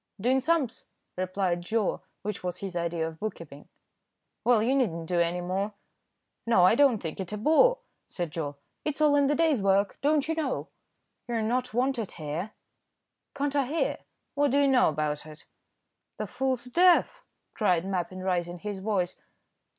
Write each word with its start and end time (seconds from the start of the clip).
"Doing 0.19 0.39
sums," 0.39 0.87
replied 1.15 1.61
Joe, 1.61 2.01
which 2.23 2.43
was 2.43 2.57
his 2.57 2.75
idea 2.75 3.07
of 3.07 3.19
book 3.19 3.35
keeping. 3.35 3.69
"Well, 4.43 4.63
you 4.63 4.73
need 4.75 4.89
not 4.89 5.05
do 5.05 5.19
any 5.19 5.41
more." 5.41 5.75
"No, 6.47 6.65
I 6.65 6.73
don't 6.73 6.97
think 6.97 7.19
it 7.19 7.31
a 7.33 7.37
bore," 7.37 7.77
said 8.07 8.31
Joe. 8.31 8.55
"It's 8.83 8.99
all 8.99 9.15
in 9.15 9.27
the 9.27 9.35
day's 9.35 9.61
work, 9.61 9.99
don't 10.01 10.27
you 10.27 10.33
know?" 10.33 10.69
"You're 11.27 11.43
not 11.43 11.75
wanted 11.75 12.13
here." 12.13 12.53
"Can't 13.35 13.55
I 13.55 13.67
hear? 13.67 13.99
what 14.33 14.49
do 14.49 14.59
you 14.61 14.67
know 14.67 14.89
about 14.89 15.27
it?" 15.27 15.45
"The 16.17 16.25
fool's 16.25 16.63
deaf," 16.65 17.23
cried 17.53 17.85
Mappin, 17.85 18.23
raising 18.23 18.57
his 18.57 18.79
voice. 18.79 19.17